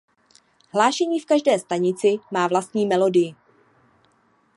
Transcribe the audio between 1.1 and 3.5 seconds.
v každé stanici má vlastní melodii.